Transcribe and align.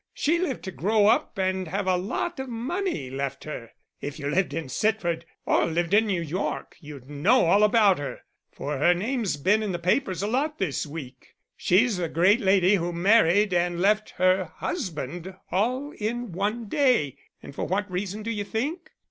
She 0.15 0.39
lived 0.39 0.63
to 0.63 0.71
grow 0.71 1.05
up 1.05 1.37
and 1.37 1.67
have 1.67 1.85
a 1.85 1.95
lot 1.95 2.39
of 2.39 2.49
money 2.49 3.11
left 3.11 3.43
her. 3.43 3.71
If 4.01 4.17
you 4.17 4.29
lived 4.31 4.51
in 4.51 4.67
Sitford, 4.67 5.25
or 5.45 5.65
lived 5.67 5.93
in 5.93 6.07
New 6.07 6.23
York, 6.23 6.75
you'd 6.79 7.07
know 7.07 7.45
all 7.45 7.61
about 7.61 7.99
her; 7.99 8.21
for 8.51 8.79
her 8.79 8.95
name's 8.95 9.37
been 9.37 9.61
in 9.61 9.73
the 9.73 9.77
papers 9.77 10.23
a 10.23 10.27
lot 10.27 10.57
this 10.57 10.87
week. 10.87 11.35
She's 11.55 11.97
the 11.97 12.09
great 12.09 12.39
lady 12.39 12.77
who 12.77 12.91
married 12.91 13.53
and 13.53 13.79
left 13.79 14.09
her 14.17 14.45
husband 14.55 15.35
all 15.51 15.91
in 15.91 16.31
one 16.31 16.65
day; 16.67 17.17
and 17.43 17.53
for 17.53 17.65
what 17.65 17.91
reason 17.91 18.23
do 18.23 18.31
you 18.31 18.43
think? 18.43 18.89